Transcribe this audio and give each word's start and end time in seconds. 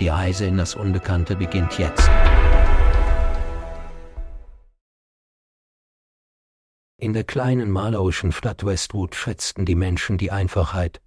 Die 0.00 0.08
Reise 0.08 0.46
in 0.46 0.56
das 0.56 0.76
Unbekannte 0.76 1.34
beginnt 1.34 1.76
jetzt. 1.76 2.08
In 7.00 7.12
der 7.12 7.24
kleinen 7.24 7.70
malerischen 7.70 8.30
Stadt 8.30 8.64
Westwood 8.64 9.16
schätzten 9.16 9.64
die 9.64 9.74
Menschen 9.74 10.16
die 10.16 10.30
Einfachheit. 10.30 11.00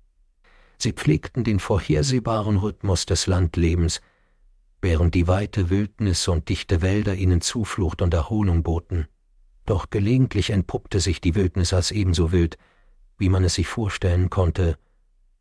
Sie 0.78 0.92
pflegten 0.92 1.46
den 1.46 1.60
vorhersehbaren 1.60 2.58
Rhythmus 2.58 3.06
des 3.06 3.28
Landlebens, 3.28 4.02
während 4.82 5.16
die 5.16 5.28
weite 5.28 5.70
Wildnis 5.70 6.28
und 6.28 6.50
dichte 6.50 6.82
Wälder 6.82 7.16
ihnen 7.16 7.40
Zuflucht 7.40 8.02
und 8.02 8.14
Erholung 8.14 8.62
boten. 8.62 9.08
Doch 9.66 9.90
gelegentlich 9.90 10.50
entpuppte 10.50 11.00
sich 11.00 11.22
die 11.22 11.36
Wildnis 11.36 11.72
als 11.72 11.92
ebenso 11.92 12.34
wild, 12.34 12.58
wie 13.18 13.30
man 13.30 13.46
es 13.46 13.54
sich 13.54 13.68
vorstellen 13.68 14.30
konnte, 14.30 14.78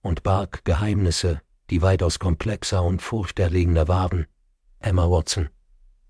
und 0.02 0.22
barg 0.22 0.64
Geheimnisse, 0.64 1.40
die 1.70 1.82
weitaus 1.82 2.18
komplexer 2.18 2.82
und 2.82 3.00
furchterlegender 3.00 3.88
waren. 3.88 4.26
Emma 4.80 5.08
Watson, 5.08 5.48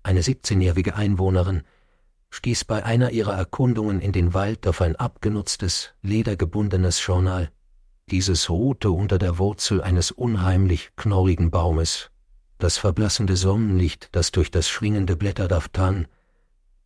eine 0.03 0.21
17-jährige 0.21 0.95
Einwohnerin, 0.95 1.63
stieß 2.31 2.65
bei 2.65 2.83
einer 2.83 3.11
ihrer 3.11 3.35
Erkundungen 3.35 4.01
in 4.01 4.11
den 4.11 4.33
Wald 4.33 4.67
auf 4.67 4.81
ein 4.81 4.95
abgenutztes, 4.95 5.93
ledergebundenes 6.01 7.05
Journal. 7.05 7.51
Dieses 8.09 8.49
ruhte 8.49 8.91
unter 8.91 9.19
der 9.19 9.37
Wurzel 9.37 9.81
eines 9.81 10.11
unheimlich 10.11 10.91
knorrigen 10.95 11.51
Baumes, 11.51 12.09
das 12.57 12.77
verblassende 12.77 13.35
Sonnenlicht, 13.35 14.09
das 14.13 14.31
durch 14.31 14.51
das 14.51 14.69
schwingende 14.69 15.15
Blätterdach 15.15 15.67
tan, 15.67 16.07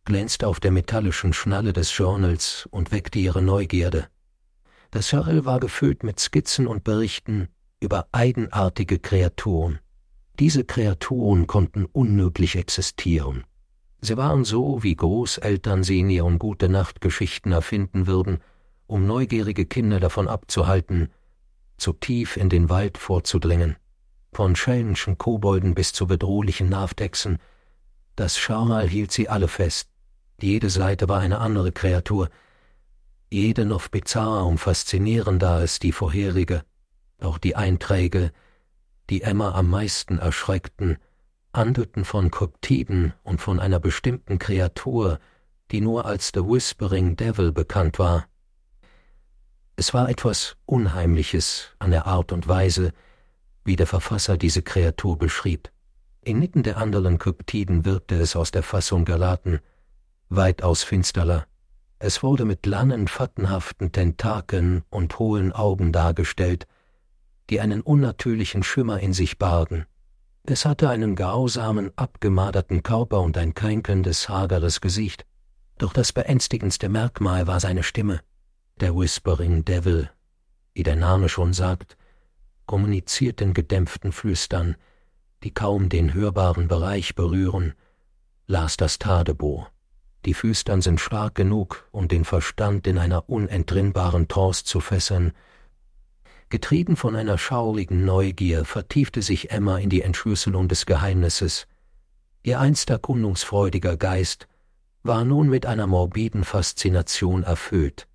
glänzte 0.04 0.46
auf 0.46 0.60
der 0.60 0.70
metallischen 0.70 1.32
Schnalle 1.32 1.72
des 1.72 1.96
Journals 1.96 2.68
und 2.70 2.92
weckte 2.92 3.18
ihre 3.18 3.42
Neugierde. 3.42 4.08
Das 4.90 5.10
Journal 5.10 5.44
war 5.44 5.60
gefüllt 5.60 6.02
mit 6.02 6.20
Skizzen 6.20 6.66
und 6.66 6.84
Berichten 6.84 7.48
über 7.86 8.06
eigenartige 8.12 8.98
Kreaturen. 8.98 9.78
Diese 10.38 10.64
Kreaturen 10.64 11.46
konnten 11.46 11.86
unmöglich 11.86 12.56
existieren. 12.56 13.44
Sie 14.02 14.18
waren 14.18 14.44
so, 14.44 14.82
wie 14.82 14.94
Großeltern 14.94 15.82
sie 15.82 16.00
in 16.00 16.10
ihren 16.10 16.38
Gute-Nacht-Geschichten 16.38 17.52
erfinden 17.52 18.06
würden, 18.06 18.40
um 18.86 19.06
neugierige 19.06 19.64
Kinder 19.64 20.00
davon 20.00 20.28
abzuhalten, 20.28 21.08
zu 21.78 21.94
tief 21.94 22.36
in 22.36 22.50
den 22.50 22.68
Wald 22.68 22.98
vorzudringen 22.98 23.76
von 24.36 24.54
schelmischen 24.54 25.16
Kobolden 25.16 25.74
bis 25.74 25.94
zu 25.94 26.06
bedrohlichen 26.06 26.68
Navdechsen. 26.68 27.38
Das 28.16 28.36
Schaumal 28.36 28.86
hielt 28.86 29.10
sie 29.10 29.30
alle 29.30 29.48
fest. 29.48 29.88
Jede 30.38 30.68
Seite 30.68 31.08
war 31.08 31.20
eine 31.20 31.38
andere 31.38 31.72
Kreatur, 31.72 32.28
jede 33.30 33.64
noch 33.64 33.88
bizarrer 33.88 34.44
und 34.44 34.58
faszinierender 34.58 35.52
als 35.52 35.78
die 35.78 35.90
vorherige. 35.90 36.64
Auch 37.20 37.38
die 37.38 37.56
Einträge, 37.56 38.32
die 39.10 39.22
Emma 39.22 39.52
am 39.52 39.70
meisten 39.70 40.18
erschreckten, 40.18 40.98
handelten 41.52 42.04
von 42.04 42.30
Kryptiden 42.30 43.14
und 43.22 43.40
von 43.40 43.60
einer 43.60 43.80
bestimmten 43.80 44.38
Kreatur, 44.38 45.18
die 45.70 45.80
nur 45.80 46.04
als 46.06 46.30
The 46.34 46.44
Whispering 46.44 47.16
Devil 47.16 47.52
bekannt 47.52 47.98
war. 47.98 48.26
Es 49.76 49.92
war 49.92 50.08
etwas 50.08 50.56
Unheimliches 50.64 51.74
an 51.78 51.90
der 51.90 52.06
Art 52.06 52.32
und 52.32 52.48
Weise, 52.48 52.92
wie 53.64 53.76
der 53.76 53.86
Verfasser 53.86 54.36
diese 54.36 54.62
Kreatur 54.62 55.18
beschrieb. 55.18 55.70
Inmitten 56.22 56.62
der 56.62 56.76
anderen 56.78 57.18
Kryptiden 57.18 57.84
wirkte 57.84 58.16
es 58.16 58.36
aus 58.36 58.50
der 58.50 58.62
Fassung 58.62 59.04
geraten, 59.04 59.60
weitaus 60.28 60.82
finsterer. 60.82 61.46
Es 61.98 62.22
wurde 62.22 62.44
mit 62.44 62.66
langen, 62.66 63.08
fattenhaften 63.08 63.92
Tentakeln 63.92 64.82
und 64.90 65.18
hohlen 65.18 65.52
Augen 65.52 65.92
dargestellt, 65.92 66.66
die 67.50 67.60
einen 67.60 67.80
unnatürlichen 67.80 68.62
Schimmer 68.62 69.00
in 69.00 69.12
sich 69.12 69.38
bargen. 69.38 69.86
Es 70.44 70.64
hatte 70.64 70.88
einen 70.88 71.16
grausamen, 71.16 71.90
abgemaderten 71.96 72.82
Körper 72.82 73.20
und 73.20 73.36
ein 73.36 73.54
kränkelndes, 73.54 74.28
hageres 74.28 74.80
Gesicht. 74.80 75.26
Doch 75.78 75.92
das 75.92 76.12
beängstigendste 76.12 76.88
Merkmal 76.88 77.46
war 77.46 77.60
seine 77.60 77.82
Stimme. 77.82 78.20
Der 78.80 78.94
Whispering 78.94 79.64
Devil, 79.64 80.10
wie 80.74 80.82
der 80.82 80.96
Name 80.96 81.28
schon 81.28 81.52
sagt, 81.52 81.96
kommuniziert 82.66 83.40
in 83.40 83.54
gedämpften 83.54 84.12
Flüstern, 84.12 84.76
die 85.42 85.52
kaum 85.52 85.88
den 85.88 86.14
hörbaren 86.14 86.68
Bereich 86.68 87.14
berühren, 87.14 87.74
las 88.46 88.76
das 88.76 88.98
Tadebuch. 88.98 89.70
Die 90.24 90.34
Flüstern 90.34 90.82
sind 90.82 91.00
stark 91.00 91.34
genug, 91.34 91.88
um 91.92 92.08
den 92.08 92.24
Verstand 92.24 92.86
in 92.86 92.98
einer 92.98 93.28
unentrinnbaren 93.28 94.28
Trance 94.28 94.64
zu 94.64 94.80
fesseln. 94.80 95.32
Getrieben 96.48 96.96
von 96.96 97.16
einer 97.16 97.38
schaurigen 97.38 98.04
Neugier 98.04 98.64
vertiefte 98.64 99.22
sich 99.22 99.50
Emma 99.50 99.78
in 99.78 99.90
die 99.90 100.02
Entschlüsselung 100.02 100.68
des 100.68 100.86
Geheimnisses. 100.86 101.66
Ihr 102.42 102.60
einst 102.60 102.90
erkundungsfreudiger 102.90 103.96
Geist 103.96 104.46
war 105.02 105.24
nun 105.24 105.48
mit 105.48 105.66
einer 105.66 105.86
morbiden 105.86 106.44
Faszination 106.44 107.42
erfüllt 107.42 108.06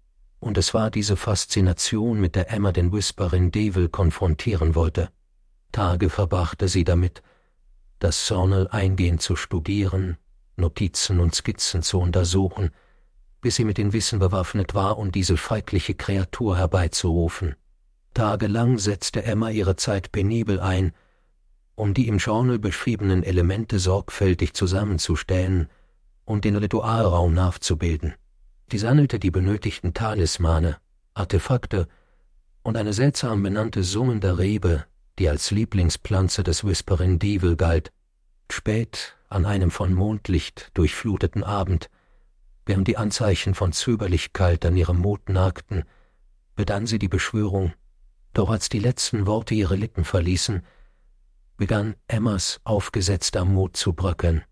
und 0.41 0.57
es 0.57 0.73
war 0.73 0.89
diese 0.89 1.15
Faszination, 1.15 2.19
mit 2.19 2.35
der 2.35 2.51
Emma 2.51 2.71
den 2.71 2.91
Whisperin 2.91 3.51
Devil 3.51 3.87
konfrontieren 3.89 4.75
wollte. 4.75 5.09
Tage 5.71 6.09
verbrachte 6.09 6.67
sie 6.67 6.83
damit, 6.83 7.21
das 7.99 8.27
Journal 8.27 8.67
eingehend 8.67 9.21
zu 9.21 9.35
studieren, 9.35 10.17
Notizen 10.57 11.19
und 11.19 11.35
Skizzen 11.35 11.83
zu 11.83 11.99
untersuchen, 11.99 12.71
bis 13.39 13.55
sie 13.55 13.63
mit 13.63 13.77
dem 13.77 13.93
Wissen 13.93 14.17
bewaffnet 14.17 14.73
war, 14.73 14.97
um 14.97 15.11
diese 15.11 15.37
feigliche 15.37 15.93
Kreatur 15.93 16.57
herbeizurufen. 16.57 17.55
Tagelang 18.13 18.77
setzte 18.77 19.23
Emma 19.23 19.49
ihre 19.49 19.75
Zeit 19.75 20.11
penibel 20.11 20.59
ein, 20.59 20.93
um 21.75 21.93
die 21.93 22.07
im 22.07 22.17
Journal 22.17 22.59
beschriebenen 22.59 23.23
Elemente 23.23 23.79
sorgfältig 23.79 24.53
zusammenzustellen 24.53 25.69
und 26.25 26.45
den 26.45 26.55
Ritualraum 26.55 27.33
nachzubilden. 27.33 28.13
Die 28.71 28.77
sammelte 28.77 29.19
die 29.19 29.31
benötigten 29.31 29.93
Talismane, 29.93 30.77
Artefakte 31.13 31.87
und 32.63 32.77
eine 32.77 32.93
seltsam 32.93 33.43
benannte 33.43 33.83
summende 33.83 34.37
Rebe, 34.37 34.85
die 35.17 35.29
als 35.29 35.51
Lieblingspflanze 35.51 36.43
des 36.43 36.63
Whispering 36.63 37.19
Devil 37.19 37.55
galt. 37.55 37.91
Spät, 38.49 39.15
an 39.29 39.45
einem 39.45 39.71
von 39.71 39.93
Mondlicht 39.93 40.71
durchfluteten 40.73 41.43
Abend, 41.43 41.89
während 42.65 42.87
die 42.87 42.97
Anzeichen 42.97 43.55
von 43.55 43.71
Zögerlichkeit 43.71 44.65
an 44.65 44.75
ihrem 44.75 44.99
Mut 44.99 45.29
nagten, 45.29 45.83
begann 46.55 46.85
sie 46.85 46.99
die 46.99 47.07
Beschwörung, 47.07 47.73
doch 48.33 48.49
als 48.49 48.69
die 48.69 48.79
letzten 48.79 49.25
Worte 49.25 49.53
ihre 49.53 49.75
Lippen 49.75 50.03
verließen, 50.03 50.63
begann 51.57 51.95
Emmas 52.07 52.59
aufgesetzter 52.63 53.45
Mut 53.45 53.77
zu 53.77 53.93
bröckeln. 53.93 54.43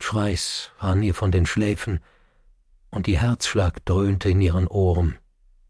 Schweiß 0.00 0.72
rann 0.78 1.02
ihr 1.02 1.14
von 1.14 1.30
den 1.30 1.46
Schläfen, 1.46 2.00
und 2.90 3.06
die 3.06 3.18
Herzschlag 3.18 3.84
dröhnte 3.84 4.30
in 4.30 4.40
ihren 4.40 4.66
Ohren. 4.66 5.18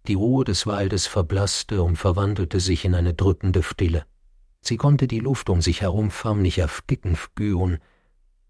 Die 0.07 0.15
Ruhe 0.15 0.45
des 0.45 0.67
Waldes 0.67 1.07
verblasste 1.07 1.83
und 1.83 1.97
verwandelte 1.97 2.61
sich 2.61 2.85
in 2.85 2.95
eine 2.95 3.13
drückende 3.13 3.63
Stille. 3.63 4.07
Sie 4.61 4.77
konnte 4.77 5.09
die 5.09 5.21
Luft 5.21 5.51
um 5.51 5.61
sich 5.61 5.83
herum 5.83 6.11
förmlich 6.11 6.59
ersticken 6.59 7.17
spüren, 7.17 7.79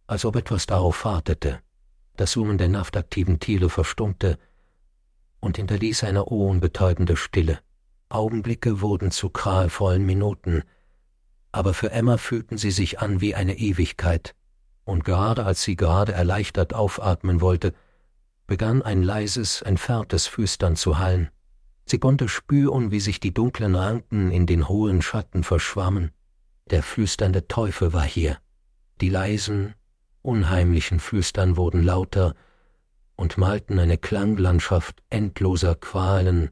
als 0.06 0.24
ob 0.24 0.36
etwas 0.36 0.66
darauf 0.66 1.04
wartete. 1.04 1.60
Das 2.16 2.32
Summen 2.32 2.58
der 2.58 2.68
nachtaktiven 2.68 3.40
Tiere 3.40 3.70
verstummte 3.70 4.38
und 5.40 5.56
hinterließ 5.56 6.04
eine 6.04 6.24
ohrenbetäubende 6.24 7.16
Stille. 7.16 7.60
Augenblicke 8.08 8.80
wurden 8.80 9.10
zu 9.10 9.30
qualvollen 9.30 10.04
Minuten, 10.04 10.62
aber 11.52 11.74
für 11.74 11.90
Emma 11.90 12.16
fühlten 12.16 12.58
sie 12.58 12.70
sich 12.70 13.00
an 13.00 13.20
wie 13.20 13.34
eine 13.34 13.58
Ewigkeit, 13.58 14.34
und 14.84 15.04
gerade 15.04 15.44
als 15.44 15.62
sie 15.62 15.76
gerade 15.76 16.12
erleichtert 16.12 16.74
aufatmen 16.74 17.40
wollte, 17.40 17.74
begann 18.46 18.82
ein 18.82 19.02
leises, 19.02 19.62
entferntes 19.62 20.26
Flüstern 20.26 20.76
zu 20.76 20.98
hallen. 20.98 21.30
Sie 21.84 21.98
konnte 21.98 22.28
spüren, 22.28 22.90
wie 22.90 23.00
sich 23.00 23.20
die 23.20 23.32
dunklen 23.32 23.74
Ranken 23.74 24.30
in 24.30 24.46
den 24.46 24.68
hohen 24.68 25.02
Schatten 25.02 25.44
verschwammen. 25.44 26.10
Der 26.70 26.82
flüsternde 26.82 27.48
Teufel 27.48 27.92
war 27.92 28.04
hier. 28.04 28.38
Die 29.00 29.08
leisen, 29.08 29.74
unheimlichen 30.22 31.00
Flüstern 31.00 31.56
wurden 31.56 31.82
lauter 31.82 32.34
und 33.16 33.38
malten 33.38 33.78
eine 33.78 33.96
Klanglandschaft 33.96 35.02
endloser 35.10 35.74
Qualen 35.74 36.50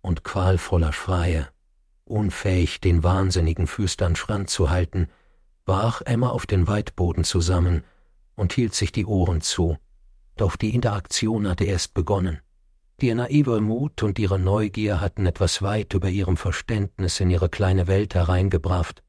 und 0.00 0.24
qualvoller 0.24 0.92
Schreie. 0.92 1.48
Unfähig, 2.04 2.80
den 2.80 3.02
wahnsinnigen 3.02 3.66
Flüstern 3.66 4.16
Schrank 4.16 4.48
zu 4.48 4.70
halten, 4.70 5.08
brach 5.64 6.00
Emma 6.02 6.30
auf 6.30 6.46
den 6.46 6.66
Waldboden 6.66 7.24
zusammen 7.24 7.84
und 8.34 8.52
hielt 8.52 8.74
sich 8.74 8.92
die 8.92 9.04
Ohren 9.04 9.40
zu. 9.40 9.76
Doch 10.36 10.56
die 10.56 10.74
Interaktion 10.74 11.48
hatte 11.48 11.64
erst 11.64 11.92
begonnen. 11.94 12.40
Ihr 13.00 13.14
naiver 13.14 13.60
Mut 13.60 14.02
und 14.02 14.18
ihre 14.18 14.38
Neugier 14.38 15.00
hatten 15.00 15.26
etwas 15.26 15.62
weit 15.62 15.94
über 15.94 16.08
ihrem 16.08 16.36
Verständnis 16.36 17.20
in 17.20 17.30
ihre 17.30 17.48
kleine 17.48 17.86
Welt 17.86 18.14
hereingebracht. 18.14 19.02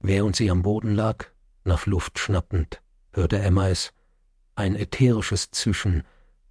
Während 0.00 0.36
sie 0.36 0.50
am 0.50 0.62
Boden 0.62 0.94
lag, 0.94 1.26
nach 1.64 1.86
Luft 1.86 2.18
schnappend, 2.18 2.82
hörte 3.12 3.38
Emma 3.38 3.68
es, 3.68 3.92
ein 4.54 4.76
ätherisches 4.76 5.50
Zischen, 5.50 6.04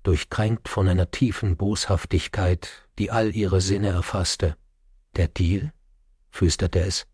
durchkränkt 0.04 0.68
von 0.68 0.88
einer 0.88 1.12
tiefen 1.12 1.58
Boshaftigkeit, 1.58 2.88
die 2.98 3.12
all 3.12 3.36
ihre 3.36 3.62
Sinne 3.62 3.90
erfasste. 3.90 4.56
Der 5.16 5.28
Deal? 5.28 5.74
flüsterte 6.30 6.80
es. 6.80 7.08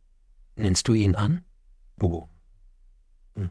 Nennst 0.56 0.88
du 0.88 0.94
ihn 0.94 1.16
an? 1.16 1.44
Wo? 1.98 2.30
Hm. 3.36 3.50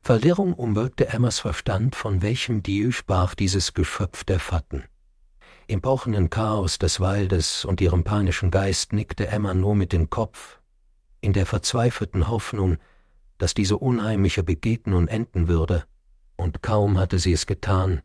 Verwirrung 0.00 0.54
umwölkte 0.54 1.08
Emmas 1.08 1.40
Verstand, 1.40 1.96
von 1.96 2.22
welchem 2.22 2.62
Deal 2.62 2.92
sprach 2.92 3.34
dieses 3.34 3.74
Geschöpf 3.74 4.24
der 4.24 4.40
Fatten. 4.40 4.84
Im 5.66 5.80
pochenden 5.80 6.28
Chaos 6.28 6.78
des 6.78 7.00
Waldes 7.00 7.64
und 7.64 7.80
ihrem 7.80 8.04
panischen 8.04 8.50
Geist 8.50 8.92
nickte 8.92 9.28
Emma 9.28 9.54
nur 9.54 9.74
mit 9.74 9.92
dem 9.92 10.10
Kopf, 10.10 10.60
in 11.20 11.32
der 11.32 11.46
verzweifelten 11.46 12.28
Hoffnung, 12.28 12.78
dass 13.38 13.54
diese 13.54 13.78
unheimliche 13.78 14.42
Begegnung 14.42 15.08
enden 15.08 15.48
würde, 15.48 15.84
und 16.36 16.62
kaum 16.62 16.98
hatte 16.98 17.18
sie 17.18 17.32
es 17.32 17.46
getan, 17.46 18.02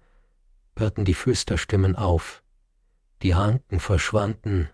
hörten 0.77 1.05
die 1.05 1.13
Flüsterstimmen 1.13 1.95
auf, 1.95 2.43
die 3.21 3.31
Ranken 3.31 3.79
verschwanden, 3.79 4.69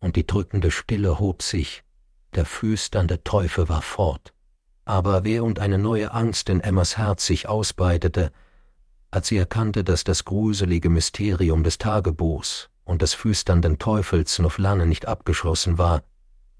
und 0.00 0.16
die 0.16 0.26
drückende 0.26 0.70
Stille 0.70 1.18
hob 1.18 1.42
sich, 1.42 1.82
der 2.34 2.44
flüsternde 2.44 3.22
Teufel 3.22 3.68
war 3.68 3.82
fort. 3.82 4.32
Aber 4.84 5.24
während 5.24 5.58
eine 5.58 5.78
neue 5.78 6.12
Angst 6.12 6.48
in 6.48 6.60
Emmas 6.60 6.96
Herz 6.96 7.26
sich 7.26 7.48
ausbreitete, 7.48 8.32
als 9.10 9.28
sie 9.28 9.36
erkannte, 9.36 9.84
dass 9.84 10.04
das 10.04 10.24
gruselige 10.24 10.88
Mysterium 10.88 11.64
des 11.64 11.78
Tagebuchs 11.78 12.70
und 12.84 13.02
des 13.02 13.14
flüsternden 13.14 13.78
Teufels 13.78 14.38
noch 14.38 14.58
lange 14.58 14.86
nicht 14.86 15.06
abgeschlossen 15.06 15.78
war, 15.78 16.02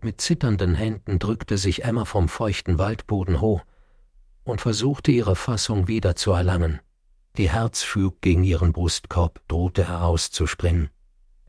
mit 0.03 0.21
zitternden 0.21 0.75
Händen 0.75 1.19
drückte 1.19 1.59
sich 1.59 1.85
Emma 1.85 2.05
vom 2.05 2.29
feuchten 2.29 2.79
Waldboden 2.79 3.41
hoch 3.41 3.63
und 4.45 4.61
versuchte 4.61 5.11
ihre 5.13 5.37
Fassung 5.37 5.89
wieder 5.89 6.17
zu 6.17 6.33
erlangen. 6.33 6.81
Die 7.37 7.49
Herzflug 7.49 8.21
gegen 8.21 8.43
ihren 8.43 8.73
Brustkorb 8.73 9.41
drohte 9.47 9.87
herauszuspringen. 9.87 10.91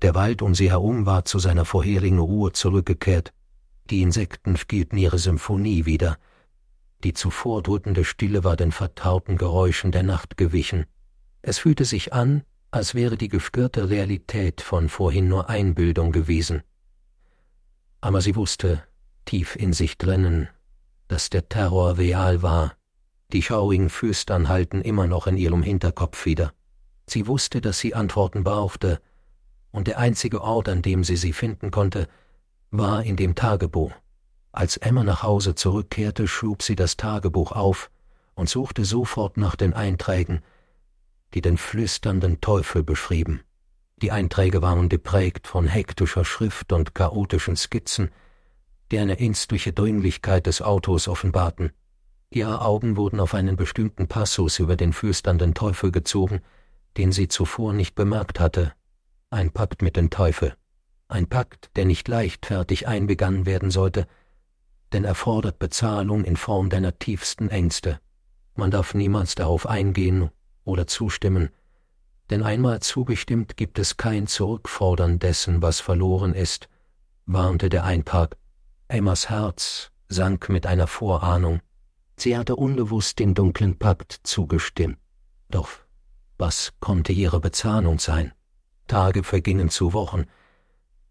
Der 0.01 0.15
Wald 0.15 0.41
um 0.41 0.53
sie 0.53 0.69
herum 0.69 1.05
war 1.05 1.25
zu 1.25 1.39
seiner 1.39 1.65
vorherigen 1.65 2.19
Ruhe 2.19 2.51
zurückgekehrt. 2.51 3.33
Die 3.89 4.01
Insekten 4.01 4.57
spielten 4.57 4.97
ihre 4.97 5.17
Symphonie 5.17 5.85
wieder. 5.85 6.17
Die 7.03 7.13
zuvor 7.13 7.63
drückende 7.63 8.05
Stille 8.05 8.43
war 8.43 8.55
den 8.55 8.71
vertrauten 8.71 9.37
Geräuschen 9.37 9.91
der 9.91 10.03
Nacht 10.03 10.37
gewichen. 10.37 10.85
Es 11.41 11.57
fühlte 11.57 11.85
sich 11.85 12.13
an, 12.13 12.43
als 12.69 12.93
wäre 12.93 13.17
die 13.17 13.27
gestörte 13.27 13.89
Realität 13.89 14.61
von 14.61 14.87
vorhin 14.87 15.27
nur 15.27 15.49
Einbildung 15.49 16.11
gewesen. 16.11 16.61
Aber 18.01 18.21
sie 18.21 18.35
wusste, 18.35 18.83
tief 19.25 19.55
in 19.55 19.73
sich 19.73 19.97
drinnen, 19.97 20.47
dass 21.07 21.29
der 21.29 21.49
Terror 21.49 21.97
real 21.97 22.41
war 22.41 22.75
die 23.33 23.41
schaurigen 23.41 23.89
Flüstern 23.89 24.49
halten 24.49 24.81
immer 24.81 25.07
noch 25.07 25.27
in 25.27 25.37
ihrem 25.37 25.63
Hinterkopf 25.63 26.25
wieder. 26.25 26.53
Sie 27.07 27.27
wusste, 27.27 27.61
dass 27.61 27.79
sie 27.79 27.95
Antworten 27.95 28.43
brauchte, 28.43 29.01
und 29.71 29.87
der 29.87 29.99
einzige 29.99 30.41
Ort, 30.41 30.67
an 30.69 30.81
dem 30.81 31.03
sie 31.03 31.15
sie 31.15 31.33
finden 31.33 31.71
konnte, 31.71 32.07
war 32.71 33.03
in 33.03 33.15
dem 33.15 33.35
Tagebuch. 33.35 33.91
Als 34.51 34.77
Emma 34.77 35.03
nach 35.03 35.23
Hause 35.23 35.55
zurückkehrte, 35.55 36.27
schlug 36.27 36.61
sie 36.61 36.75
das 36.75 36.97
Tagebuch 36.97 37.53
auf 37.53 37.89
und 38.35 38.49
suchte 38.49 38.83
sofort 38.85 39.37
nach 39.37 39.55
den 39.55 39.73
Einträgen, 39.73 40.41
die 41.33 41.41
den 41.41 41.57
flüsternden 41.57 42.41
Teufel 42.41 42.83
beschrieben. 42.83 43.41
Die 44.01 44.11
Einträge 44.11 44.61
waren 44.61 44.89
geprägt 44.89 45.47
von 45.47 45.67
hektischer 45.67 46.25
Schrift 46.25 46.73
und 46.73 46.95
chaotischen 46.95 47.55
Skizzen, 47.55 48.09
die 48.91 48.99
eine 48.99 49.19
ängstliche 49.19 49.71
Dringlichkeit 49.71 50.47
des 50.47 50.61
Autos 50.61 51.07
offenbarten. 51.07 51.71
Ihre 52.33 52.61
Augen 52.61 52.95
wurden 52.95 53.19
auf 53.19 53.33
einen 53.33 53.57
bestimmten 53.57 54.07
Passus 54.07 54.59
über 54.59 54.77
den 54.77 54.93
flüsternden 54.93 55.53
Teufel 55.53 55.91
gezogen, 55.91 56.39
den 56.95 57.11
sie 57.11 57.27
zuvor 57.27 57.73
nicht 57.73 57.93
bemerkt 57.93 58.39
hatte. 58.39 58.71
Ein 59.29 59.51
Pakt 59.51 59.81
mit 59.81 59.97
dem 59.97 60.09
Teufel. 60.09 60.55
Ein 61.09 61.27
Pakt, 61.27 61.71
der 61.75 61.83
nicht 61.83 62.07
leichtfertig 62.07 62.87
einbegangen 62.87 63.45
werden 63.45 63.69
sollte, 63.69 64.07
denn 64.93 65.03
er 65.03 65.15
fordert 65.15 65.59
Bezahlung 65.59 66.23
in 66.23 66.37
Form 66.37 66.69
deiner 66.69 66.97
tiefsten 66.97 67.49
Ängste. 67.49 67.99
Man 68.55 68.71
darf 68.71 68.93
niemals 68.93 69.35
darauf 69.35 69.67
eingehen 69.67 70.29
oder 70.63 70.87
zustimmen, 70.87 71.49
denn 72.29 72.43
einmal 72.43 72.79
zubestimmt 72.79 73.57
gibt 73.57 73.77
es 73.77 73.97
kein 73.97 74.25
Zurückfordern 74.25 75.19
dessen, 75.19 75.61
was 75.61 75.81
verloren 75.81 76.33
ist, 76.33 76.69
warnte 77.25 77.67
der 77.67 77.83
Einpark. 77.83 78.37
Emmas 78.87 79.29
Herz 79.29 79.91
sank 80.07 80.47
mit 80.47 80.65
einer 80.65 80.87
Vorahnung. 80.87 81.59
Sie 82.21 82.37
hatte 82.37 82.55
unbewusst 82.55 83.17
den 83.17 83.33
dunklen 83.33 83.79
Pakt 83.79 84.19
zugestimmt. 84.21 84.99
Doch 85.49 85.69
was 86.37 86.71
konnte 86.79 87.13
ihre 87.13 87.39
Bezahlung 87.39 87.97
sein? 87.97 88.31
Tage 88.85 89.23
vergingen 89.23 89.71
zu 89.71 89.93
Wochen. 89.93 90.25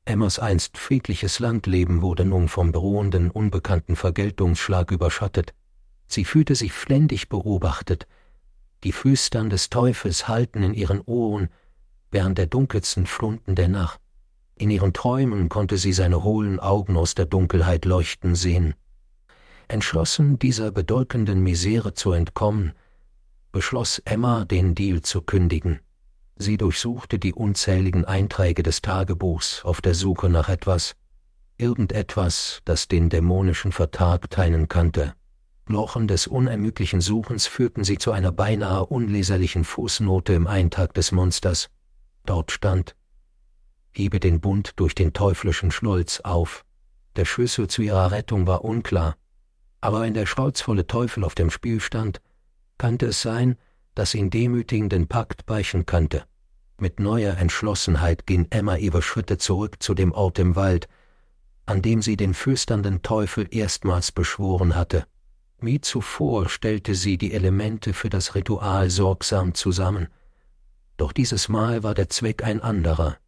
Emmas 0.04 0.38
einst 0.38 0.78
friedliches 0.78 1.40
Landleben 1.40 2.00
wurde 2.00 2.24
nun 2.24 2.46
vom 2.46 2.70
drohenden, 2.70 3.32
unbekannten 3.32 3.96
Vergeltungsschlag 3.96 4.92
überschattet. 4.92 5.52
Sie 6.06 6.24
fühlte 6.24 6.54
sich 6.54 6.72
ständig 6.72 7.28
beobachtet. 7.28 8.06
Die 8.84 8.92
Flüstern 8.92 9.50
des 9.50 9.68
Teufels 9.68 10.28
halten 10.28 10.62
in 10.62 10.74
ihren 10.74 11.00
Ohren 11.00 11.48
während 12.12 12.38
der 12.38 12.46
dunkelsten 12.46 13.06
Stunden 13.06 13.56
der 13.56 13.66
Nacht. 13.66 14.00
In 14.54 14.70
ihren 14.70 14.92
Träumen 14.92 15.48
konnte 15.48 15.76
sie 15.76 15.92
seine 15.92 16.22
hohlen 16.22 16.60
Augen 16.60 16.96
aus 16.96 17.16
der 17.16 17.26
Dunkelheit 17.26 17.84
leuchten 17.84 18.36
sehen. 18.36 18.74
Entschlossen, 19.70 20.38
dieser 20.38 20.70
bedeutenden 20.70 21.42
Misere 21.42 21.94
zu 21.94 22.12
entkommen, 22.12 22.72
beschloss 23.52 24.00
Emma, 24.04 24.44
den 24.44 24.74
Deal 24.74 25.00
zu 25.00 25.22
kündigen. 25.22 25.80
Sie 26.36 26.56
durchsuchte 26.56 27.18
die 27.18 27.34
unzähligen 27.34 28.04
Einträge 28.04 28.62
des 28.62 28.82
Tagebuchs 28.82 29.64
auf 29.64 29.80
der 29.80 29.94
Suche 29.94 30.28
nach 30.28 30.48
etwas, 30.48 30.96
irgendetwas, 31.56 32.60
das 32.64 32.88
den 32.88 33.10
dämonischen 33.10 33.72
Vertrag 33.72 34.30
teilen 34.30 34.68
kannte. 34.68 35.14
Lochen 35.66 36.08
des 36.08 36.26
unermüdlichen 36.26 37.00
Suchens 37.00 37.46
führten 37.46 37.84
sie 37.84 37.98
zu 37.98 38.10
einer 38.10 38.32
beinahe 38.32 38.86
unleserlichen 38.86 39.64
Fußnote 39.64 40.32
im 40.32 40.46
Eintrag 40.46 40.94
des 40.94 41.12
Monsters. 41.12 41.68
Dort 42.26 42.50
stand 42.50 42.96
Hebe 43.92 44.18
den 44.18 44.40
Bund 44.40 44.72
durch 44.76 44.94
den 44.94 45.12
teuflischen 45.12 45.70
Schnolz 45.70 46.20
auf. 46.20 46.64
Der 47.16 47.24
Schlüssel 47.24 47.68
zu 47.68 47.82
ihrer 47.82 48.10
Rettung 48.12 48.46
war 48.46 48.64
unklar, 48.64 49.16
aber 49.80 50.02
wenn 50.02 50.14
der 50.14 50.26
stolzvolle 50.26 50.86
Teufel 50.86 51.24
auf 51.24 51.34
dem 51.34 51.50
Spiel 51.50 51.80
stand, 51.80 52.20
kannte 52.78 53.06
es 53.06 53.22
sein, 53.22 53.56
dass 53.94 54.14
ihn 54.14 54.30
demütigenden 54.30 55.08
Pakt 55.08 55.46
beichen 55.46 55.86
könnte. 55.86 56.24
Mit 56.78 57.00
neuer 57.00 57.36
Entschlossenheit 57.36 58.26
ging 58.26 58.46
Emma 58.50 58.76
ihre 58.76 59.02
Schritte 59.02 59.38
zurück 59.38 59.82
zu 59.82 59.94
dem 59.94 60.12
Ort 60.12 60.38
im 60.38 60.56
Wald, 60.56 60.88
an 61.66 61.82
dem 61.82 62.02
sie 62.02 62.16
den 62.16 62.34
flüsternden 62.34 63.02
Teufel 63.02 63.46
erstmals 63.50 64.12
beschworen 64.12 64.74
hatte. 64.74 65.06
Wie 65.60 65.80
zuvor 65.80 66.48
stellte 66.48 66.94
sie 66.94 67.18
die 67.18 67.34
Elemente 67.34 67.92
für 67.92 68.08
das 68.08 68.34
Ritual 68.34 68.88
sorgsam 68.88 69.52
zusammen. 69.54 70.08
Doch 70.96 71.12
dieses 71.12 71.48
Mal 71.48 71.82
war 71.82 71.94
der 71.94 72.08
Zweck 72.08 72.42
ein 72.42 72.60
anderer. 72.62 73.18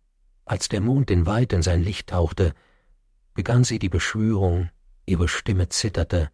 Als 0.46 0.68
der 0.68 0.80
Mond 0.80 1.10
den 1.10 1.26
Wald 1.26 1.52
in 1.52 1.62
sein 1.62 1.82
Licht 1.82 2.08
tauchte, 2.08 2.54
begann 3.34 3.64
sie 3.64 3.78
die 3.78 3.90
Beschwörung, 3.90 4.70
ihre 5.04 5.28
Stimme 5.28 5.68
zitterte, 5.68 6.30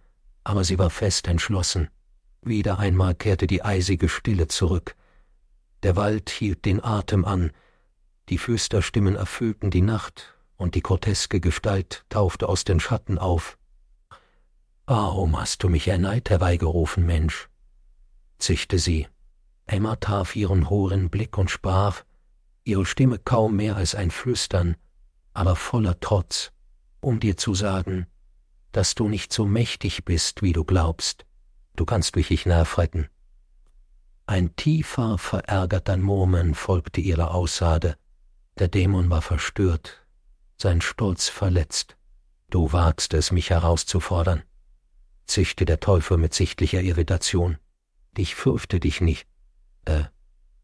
aber 0.48 0.64
sie 0.64 0.78
war 0.78 0.88
fest 0.88 1.28
entschlossen. 1.28 1.90
Wieder 2.40 2.78
einmal 2.78 3.14
kehrte 3.14 3.46
die 3.46 3.62
eisige 3.62 4.08
Stille 4.08 4.48
zurück. 4.48 4.96
Der 5.82 5.94
Wald 5.94 6.30
hielt 6.30 6.64
den 6.64 6.82
Atem 6.82 7.26
an, 7.26 7.50
die 8.30 8.38
Flüsterstimmen 8.38 9.14
erfüllten 9.14 9.70
die 9.70 9.82
Nacht, 9.82 10.34
und 10.56 10.74
die 10.74 10.80
groteske 10.80 11.38
Gestalt 11.38 12.06
tauchte 12.08 12.48
aus 12.48 12.64
den 12.64 12.80
Schatten 12.80 13.18
auf. 13.18 13.58
Warum 14.86 15.38
hast 15.38 15.64
du 15.64 15.68
mich 15.68 15.86
erneut 15.86 16.30
herbeigerufen, 16.30 17.04
Mensch? 17.04 17.50
zischte 18.38 18.78
sie. 18.78 19.06
Emma 19.66 19.96
traf 19.96 20.34
ihren 20.34 20.70
hohen 20.70 21.10
Blick 21.10 21.36
und 21.36 21.50
sprach, 21.50 22.04
ihre 22.64 22.86
Stimme 22.86 23.18
kaum 23.18 23.56
mehr 23.56 23.76
als 23.76 23.94
ein 23.94 24.10
Flüstern, 24.10 24.76
aber 25.34 25.56
voller 25.56 26.00
Trotz, 26.00 26.52
um 27.02 27.20
dir 27.20 27.36
zu 27.36 27.54
sagen, 27.54 28.06
dass 28.78 28.94
du 28.94 29.08
nicht 29.08 29.32
so 29.32 29.44
mächtig 29.44 30.04
bist, 30.04 30.40
wie 30.40 30.52
du 30.52 30.62
glaubst. 30.62 31.26
Du 31.74 31.84
kannst 31.84 32.14
mich 32.14 32.30
nicht 32.30 32.46
nachretten. 32.46 33.08
Ein 34.24 34.54
tiefer, 34.54 35.18
verärgerter 35.18 35.96
Murmeln 35.96 36.54
folgte 36.54 37.00
ihrer 37.00 37.34
Aussage. 37.34 37.96
Der 38.56 38.68
Dämon 38.68 39.10
war 39.10 39.20
verstört, 39.20 40.06
sein 40.56 40.80
Stolz 40.80 41.28
verletzt. 41.28 41.96
Du 42.50 42.72
wagst 42.72 43.14
es, 43.14 43.32
mich 43.32 43.50
herauszufordern. 43.50 44.44
zischte 45.26 45.64
der 45.64 45.80
Teufel 45.80 46.16
mit 46.16 46.32
sichtlicher 46.32 46.80
Irritation. 46.80 47.58
Ich 48.16 48.36
fürchte 48.36 48.78
dich 48.78 49.00
nicht. 49.00 49.26
Äh, 49.86 50.04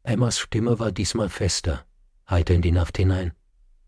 Emmas 0.04 0.38
Stimme 0.38 0.78
war 0.78 0.92
diesmal 0.92 1.30
fester, 1.30 1.84
heiter 2.30 2.54
in 2.54 2.62
die 2.62 2.70
Nacht 2.70 2.96
hinein. 2.96 3.32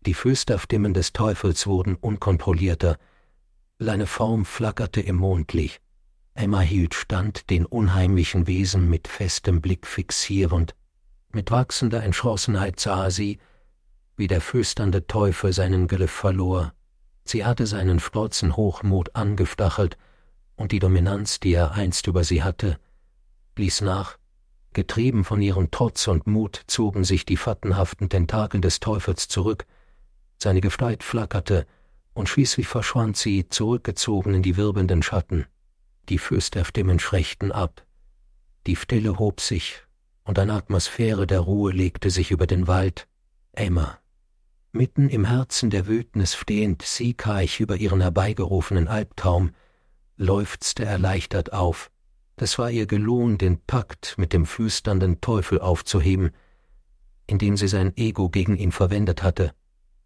Die 0.05 0.13
Flüsterstimmen 0.13 0.93
des 0.93 1.13
Teufels 1.13 1.65
wurden 1.65 1.95
unkontrollierter. 1.95 2.97
Seine 3.79 4.07
Form 4.07 4.43
flackerte 4.43 5.01
im 5.01 5.17
Mondlicht. 5.17 5.81
Emma 6.33 6.61
hielt 6.61 6.95
stand, 6.95 7.51
den 7.51 7.65
unheimlichen 7.65 8.47
Wesen 8.47 8.89
mit 8.89 9.07
festem 9.07 9.61
Blick 9.61 9.85
fixierend. 9.85 10.75
Mit 11.31 11.51
wachsender 11.51 12.01
Entschlossenheit 12.03 12.79
sah 12.79 13.11
sie, 13.11 13.39
wie 14.15 14.25
der 14.25 14.41
flüsternde 14.41 15.05
Teufel 15.05 15.53
seinen 15.53 15.87
Griff 15.87 16.11
verlor. 16.11 16.73
Sie 17.23 17.45
hatte 17.45 17.67
seinen 17.67 17.99
stolzen 17.99 18.55
Hochmut 18.55 19.15
angestachelt, 19.15 19.97
und 20.55 20.71
die 20.71 20.79
Dominanz, 20.79 21.39
die 21.39 21.53
er 21.53 21.73
einst 21.73 22.07
über 22.07 22.23
sie 22.23 22.41
hatte, 22.41 22.79
ließ 23.57 23.81
nach. 23.81 24.17
Getrieben 24.73 25.23
von 25.23 25.39
ihrem 25.39 25.69
Trotz 25.69 26.07
und 26.07 26.25
Mut 26.25 26.63
zogen 26.65 27.03
sich 27.03 27.25
die 27.25 27.37
fattenhaften 27.37 28.09
Tentakel 28.09 28.59
des 28.59 28.79
Teufels 28.79 29.27
zurück, 29.27 29.67
seine 30.39 30.61
Gestalt 30.61 31.03
flackerte, 31.03 31.67
und 32.17 32.27
schließlich 32.27 32.67
verschwand 32.67 33.15
sie, 33.15 33.47
zurückgezogen 33.47 34.33
in 34.33 34.41
die 34.41 34.57
wirbelnden 34.57 35.03
Schatten. 35.03 35.45
Die 36.09 36.17
Flüsterstimmen 36.17 36.99
schrechten 36.99 37.51
ab. 37.51 37.85
Die 38.65 38.75
Stille 38.75 39.19
hob 39.19 39.39
sich, 39.39 39.83
und 40.23 40.39
eine 40.39 40.53
Atmosphäre 40.53 41.27
der 41.27 41.41
Ruhe 41.41 41.71
legte 41.71 42.09
sich 42.09 42.31
über 42.31 42.47
den 42.47 42.67
Wald. 42.67 43.07
Emma, 43.53 43.99
mitten 44.71 45.09
im 45.09 45.25
Herzen 45.25 45.69
der 45.69 45.85
Wildnis 45.85 46.35
stehend, 46.35 46.81
siegreich 46.81 47.59
über 47.59 47.75
ihren 47.77 48.01
herbeigerufenen 48.01 48.87
Albtraum, 48.87 49.51
seufzte 50.17 50.85
erleichtert 50.85 51.53
auf. 51.53 51.91
Das 52.35 52.57
war 52.57 52.71
ihr 52.71 52.87
gelungen, 52.87 53.37
den 53.37 53.61
Pakt 53.61 54.15
mit 54.17 54.33
dem 54.33 54.47
flüsternden 54.47 55.21
Teufel 55.21 55.61
aufzuheben, 55.61 56.31
indem 57.27 57.57
sie 57.57 57.67
sein 57.67 57.95
Ego 57.95 58.29
gegen 58.29 58.57
ihn 58.57 58.71
verwendet 58.71 59.21
hatte. 59.21 59.53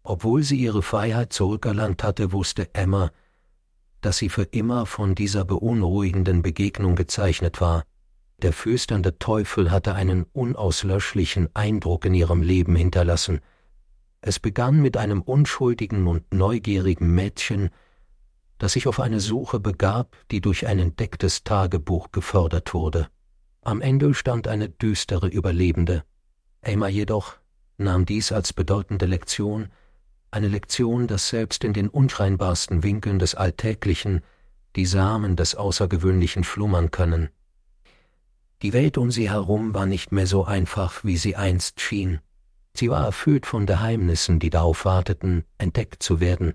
Obwohl 0.04 0.42
sie 0.42 0.56
ihre 0.56 0.82
Freiheit 0.82 1.32
zurückerlangt 1.32 2.02
hatte, 2.02 2.32
wusste 2.32 2.74
Emma, 2.74 3.12
dass 4.00 4.18
sie 4.18 4.28
für 4.28 4.42
immer 4.42 4.84
von 4.86 5.14
dieser 5.14 5.44
beunruhigenden 5.44 6.42
Begegnung 6.42 6.96
gezeichnet 6.96 7.60
war. 7.60 7.84
Der 8.38 8.52
flüsternde 8.52 9.18
Teufel 9.20 9.70
hatte 9.70 9.94
einen 9.94 10.24
unauslöschlichen 10.32 11.48
Eindruck 11.54 12.04
in 12.04 12.14
ihrem 12.14 12.42
Leben 12.42 12.74
hinterlassen. 12.74 13.40
Es 14.20 14.40
begann 14.40 14.82
mit 14.82 14.96
einem 14.96 15.22
unschuldigen 15.22 16.08
und 16.08 16.34
neugierigen 16.34 17.14
Mädchen, 17.14 17.70
das 18.58 18.72
sich 18.72 18.88
auf 18.88 18.98
eine 18.98 19.20
Suche 19.20 19.60
begab, 19.60 20.16
die 20.32 20.40
durch 20.40 20.66
ein 20.66 20.80
entdecktes 20.80 21.44
Tagebuch 21.44 22.10
gefördert 22.10 22.74
wurde. 22.74 23.08
Am 23.60 23.80
Ende 23.80 24.14
stand 24.14 24.48
eine 24.48 24.68
düstere 24.68 25.28
Überlebende. 25.28 26.02
Emma 26.60 26.88
jedoch 26.88 27.36
nahm 27.78 28.06
dies 28.06 28.32
als 28.32 28.52
bedeutende 28.52 29.06
Lektion, 29.06 29.68
eine 30.32 30.48
Lektion, 30.48 31.06
dass 31.06 31.28
selbst 31.28 31.62
in 31.62 31.74
den 31.74 31.88
unscheinbarsten 31.88 32.82
Winkeln 32.82 33.18
des 33.18 33.34
Alltäglichen 33.34 34.22
die 34.76 34.86
Samen 34.86 35.36
des 35.36 35.54
Außergewöhnlichen 35.54 36.42
schlummern 36.42 36.90
können. 36.90 37.28
Die 38.62 38.72
Welt 38.72 38.96
um 38.96 39.10
sie 39.10 39.28
herum 39.28 39.74
war 39.74 39.84
nicht 39.84 40.10
mehr 40.10 40.26
so 40.26 40.44
einfach, 40.44 41.04
wie 41.04 41.18
sie 41.18 41.36
einst 41.36 41.82
schien. 41.82 42.20
Sie 42.74 42.88
war 42.88 43.04
erfüllt 43.04 43.44
von 43.44 43.66
Geheimnissen, 43.66 44.38
die 44.38 44.48
darauf 44.48 44.86
warteten, 44.86 45.44
entdeckt 45.58 46.02
zu 46.02 46.20
werden, 46.20 46.54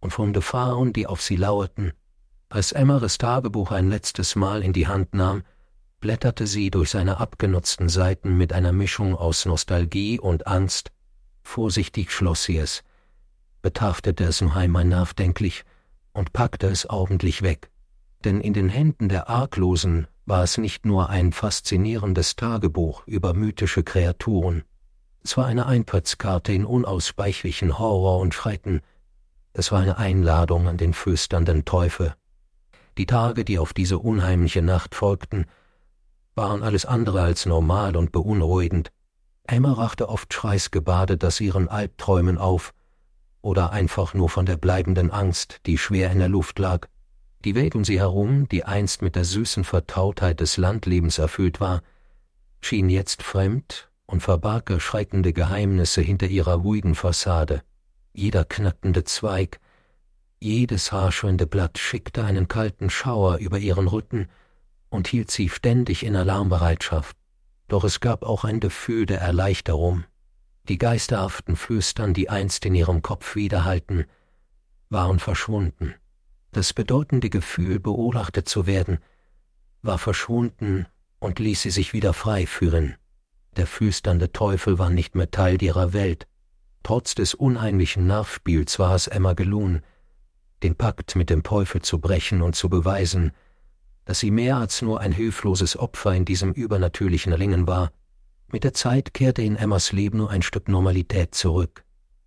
und 0.00 0.12
von 0.12 0.34
Gefahren, 0.34 0.92
die 0.92 1.06
auf 1.06 1.22
sie 1.22 1.36
lauerten. 1.36 1.92
Als 2.50 2.72
Emma 2.72 2.98
das 2.98 3.16
Tagebuch 3.16 3.70
ein 3.70 3.88
letztes 3.88 4.36
Mal 4.36 4.62
in 4.62 4.74
die 4.74 4.88
Hand 4.88 5.14
nahm, 5.14 5.42
blätterte 6.00 6.46
sie 6.46 6.70
durch 6.70 6.90
seine 6.90 7.18
abgenutzten 7.18 7.88
Seiten 7.88 8.36
mit 8.36 8.52
einer 8.52 8.72
Mischung 8.72 9.14
aus 9.14 9.46
Nostalgie 9.46 10.20
und 10.20 10.46
Angst. 10.46 10.90
Vorsichtig 11.42 12.12
schloss 12.12 12.44
sie 12.44 12.58
es 12.58 12.82
betaftete 13.62 14.24
es 14.24 14.42
einmal 14.42 14.84
nachdenklich 14.84 15.64
und 16.12 16.32
packte 16.32 16.66
es 16.68 16.88
ordentlich 16.88 17.42
weg. 17.42 17.70
Denn 18.24 18.40
in 18.40 18.52
den 18.52 18.68
Händen 18.68 19.08
der 19.08 19.28
Arglosen 19.28 20.06
war 20.26 20.42
es 20.42 20.58
nicht 20.58 20.84
nur 20.84 21.08
ein 21.08 21.32
faszinierendes 21.32 22.36
Tagebuch 22.36 23.06
über 23.06 23.34
mythische 23.34 23.82
Kreaturen. 23.82 24.64
Es 25.22 25.36
war 25.36 25.46
eine 25.46 25.66
Eintrittskarte 25.66 26.52
in 26.52 26.64
unaussprechlichen 26.64 27.78
Horror 27.78 28.20
und 28.20 28.34
Schrecken. 28.34 28.80
Es 29.52 29.72
war 29.72 29.80
eine 29.80 29.98
Einladung 29.98 30.68
an 30.68 30.76
den 30.76 30.94
flüsternden 30.94 31.64
Teufel. 31.64 32.14
Die 32.98 33.06
Tage, 33.06 33.44
die 33.44 33.58
auf 33.58 33.72
diese 33.72 33.98
unheimliche 33.98 34.62
Nacht 34.62 34.94
folgten, 34.94 35.46
waren 36.34 36.62
alles 36.62 36.86
andere 36.86 37.22
als 37.22 37.46
normal 37.46 37.96
und 37.96 38.12
beunruhigend. 38.12 38.92
Emma 39.46 39.72
rachte 39.72 40.08
oft 40.08 40.32
schweißgebadet 40.32 41.24
aus 41.24 41.40
ihren 41.40 41.68
Albträumen 41.68 42.38
auf, 42.38 42.72
oder 43.42 43.72
einfach 43.72 44.14
nur 44.14 44.28
von 44.28 44.46
der 44.46 44.56
bleibenden 44.56 45.10
Angst, 45.10 45.60
die 45.66 45.78
schwer 45.78 46.10
in 46.10 46.18
der 46.18 46.28
Luft 46.28 46.58
lag. 46.58 46.86
Die 47.44 47.54
Welt 47.54 47.74
um 47.74 47.84
sie 47.84 47.98
herum, 47.98 48.48
die 48.48 48.64
einst 48.64 49.00
mit 49.00 49.16
der 49.16 49.24
süßen 49.24 49.64
Vertrautheit 49.64 50.40
des 50.40 50.56
Landlebens 50.56 51.18
erfüllt 51.18 51.60
war, 51.60 51.82
schien 52.60 52.90
jetzt 52.90 53.22
fremd 53.22 53.90
und 54.06 54.22
verbarg 54.22 54.68
erschreckende 54.68 55.32
Geheimnisse 55.32 56.02
hinter 56.02 56.26
ihrer 56.26 56.54
ruhigen 56.54 56.94
Fassade. 56.94 57.62
Jeder 58.12 58.44
knackende 58.44 59.04
Zweig, 59.04 59.60
jedes 60.38 60.90
haarschwende 60.90 61.46
Blatt 61.46 61.78
schickte 61.78 62.24
einen 62.24 62.48
kalten 62.48 62.90
Schauer 62.90 63.38
über 63.38 63.58
ihren 63.58 63.88
Rücken 63.88 64.28
und 64.88 65.06
hielt 65.06 65.30
sie 65.30 65.48
ständig 65.48 66.04
in 66.04 66.16
Alarmbereitschaft. 66.16 67.16
Doch 67.68 67.84
es 67.84 68.00
gab 68.00 68.22
auch 68.22 68.44
ein 68.44 68.58
Gefühl 68.58 69.06
der 69.06 69.20
Erleichterung, 69.20 70.04
die 70.70 70.78
geisterhaften 70.78 71.56
Flüstern, 71.56 72.14
die 72.14 72.30
einst 72.30 72.64
in 72.64 72.76
ihrem 72.76 73.02
Kopf 73.02 73.34
widerhallten, 73.34 74.04
waren 74.88 75.18
verschwunden. 75.18 75.96
Das 76.52 76.72
bedeutende 76.72 77.28
Gefühl, 77.28 77.80
beobachtet 77.80 78.48
zu 78.48 78.68
werden, 78.68 78.98
war 79.82 79.98
verschwunden 79.98 80.86
und 81.18 81.40
ließ 81.40 81.62
sie 81.62 81.70
sich 81.70 81.92
wieder 81.92 82.12
frei 82.12 82.46
führen. 82.46 82.94
Der 83.56 83.66
flüsternde 83.66 84.30
Teufel 84.30 84.78
war 84.78 84.90
nicht 84.90 85.16
mehr 85.16 85.32
Teil 85.32 85.60
ihrer 85.60 85.92
Welt. 85.92 86.28
Trotz 86.84 87.16
des 87.16 87.34
unheimlichen 87.34 88.06
Nervspiels 88.06 88.78
war 88.78 88.94
es 88.94 89.08
Emma 89.08 89.32
gelungen, 89.32 89.82
den 90.62 90.76
Pakt 90.76 91.16
mit 91.16 91.30
dem 91.30 91.42
Teufel 91.42 91.82
zu 91.82 91.98
brechen 91.98 92.42
und 92.42 92.54
zu 92.54 92.68
beweisen, 92.68 93.32
dass 94.04 94.20
sie 94.20 94.30
mehr 94.30 94.58
als 94.58 94.82
nur 94.82 95.00
ein 95.00 95.10
hilfloses 95.10 95.76
Opfer 95.76 96.14
in 96.14 96.24
diesem 96.24 96.52
übernatürlichen 96.52 97.32
Ringen 97.32 97.66
war, 97.66 97.90
mit 98.52 98.64
der 98.64 98.74
Zeit 98.74 99.14
kehrte 99.14 99.42
in 99.42 99.56
Emmas 99.56 99.92
Leben 99.92 100.18
nur 100.18 100.30
ein 100.30 100.42
Stück 100.42 100.68
Normalität 100.68 101.34
zurück, 101.34 101.84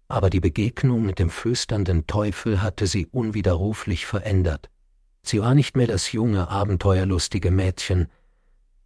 aber 0.08 0.30
die 0.30 0.40
Begegnung 0.40 1.06
mit 1.06 1.20
dem 1.20 1.30
flüsternden 1.30 2.08
Teufel 2.08 2.62
hatte 2.62 2.88
sie 2.88 3.08
unwiderruflich 3.08 4.06
verändert. 4.06 4.70
Sie 5.22 5.42
war 5.42 5.56
nicht 5.56 5.78
mehr 5.78 5.88
das 5.88 6.12
junge, 6.12 6.50
abenteuerlustige 6.50 7.52
Mädchen, 7.52 8.08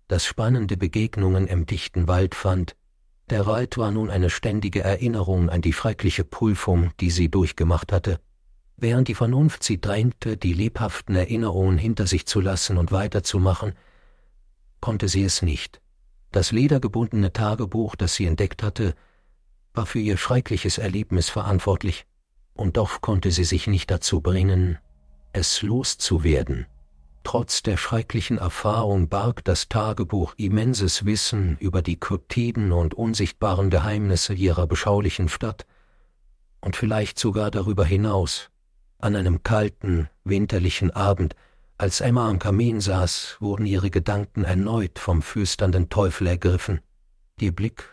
das 0.08 0.26
spannende 0.26 0.78
Begegnungen 0.78 1.48
im 1.48 1.66
dichten 1.66 2.08
Wald 2.08 2.34
fand, 2.34 2.76
der 3.30 3.46
Wald 3.46 3.78
war 3.78 3.92
nun 3.92 4.10
eine 4.10 4.30
ständige 4.30 4.82
Erinnerung 4.82 5.50
an 5.50 5.62
die 5.62 5.74
schreckliche 5.74 6.24
Prüfung, 6.24 6.92
die 7.02 7.12
sie 7.12 7.30
durchgemacht 7.30 7.92
hatte. 7.92 8.22
Während 8.78 9.10
die 9.10 9.16
Vernunft 9.16 9.64
sie 9.64 9.82
drängte, 9.82 10.38
die 10.38 10.54
lebhaften 10.54 11.14
Erinnerungen 11.14 11.78
hinter 11.78 12.08
sich 12.08 12.26
zu 12.26 12.40
lassen 12.40 12.78
und 12.78 12.94
weiterzumachen, 12.94 13.74
konnte 14.80 15.10
sie 15.10 15.26
es 15.26 15.42
nicht. 15.42 15.82
Das 16.32 16.52
ledergebundene 16.52 17.34
Tagebuch, 17.34 17.96
das 17.96 18.16
sie 18.16 18.26
entdeckt 18.26 18.64
hatte, 18.64 18.94
war 19.74 19.86
für 19.86 20.00
ihr 20.00 20.18
schreckliches 20.18 20.78
Erlebnis 20.78 21.30
verantwortlich, 21.30 22.06
und 22.54 22.78
doch 22.78 23.02
konnte 23.02 23.32
sie 23.32 23.44
sich 23.44 23.68
nicht 23.68 23.92
dazu 23.92 24.22
bringen, 24.22 24.80
es 25.34 25.62
loszuwerden. 25.62 26.66
Trotz 27.24 27.62
der 27.62 27.78
schrecklichen 27.78 28.38
Erfahrung 28.38 29.10
barg 29.10 29.44
das 29.44 29.68
Tagebuch 29.68 30.34
immenses 30.38 31.06
Wissen 31.06 31.58
über 31.60 31.82
die 31.82 32.00
kryptiden 32.00 32.72
und 32.72 32.94
unsichtbaren 32.94 33.70
Geheimnisse 33.70 34.34
ihrer 34.34 34.66
beschaulichen 34.66 35.28
Stadt 35.28 35.66
und 36.62 36.76
vielleicht 36.76 37.20
sogar 37.20 37.52
darüber 37.52 37.86
hinaus. 37.86 38.50
An 39.00 39.16
einem 39.16 39.44
kalten, 39.44 40.10
winterlichen 40.24 40.90
Abend 40.92 41.36
als 41.80 42.02
Emma 42.02 42.28
am 42.28 42.40
Kamin 42.40 42.82
saß, 42.82 43.38
wurden 43.40 43.66
ihre 43.66 43.92
Gedanken 43.92 44.44
erneut 44.44 44.98
vom 44.98 45.22
flüsternden 45.22 45.90
Teufel 45.90 46.28
ergriffen. 46.28 46.82
Ihr 47.40 47.52
Blick 47.52 47.90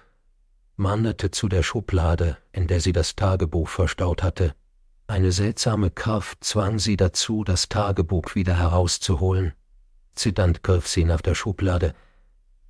wanderte 0.76 1.30
zu 1.30 1.48
der 1.48 1.62
Schublade, 1.62 2.38
in 2.52 2.66
der 2.66 2.80
sie 2.80 2.92
das 2.92 3.14
Tagebuch 3.14 3.68
verstaut 3.68 4.22
hatte. 4.22 4.54
Eine 5.06 5.32
seltsame 5.32 5.90
Kraft 5.90 6.42
zwang 6.42 6.78
sie 6.78 6.96
dazu, 6.96 7.44
das 7.44 7.68
Tagebuch 7.68 8.34
wieder 8.34 8.56
herauszuholen. 8.56 9.52
Zitternd 10.14 10.62
griff 10.62 10.88
sie 10.88 11.04
nach 11.04 11.20
der 11.20 11.34
Schublade, 11.34 11.94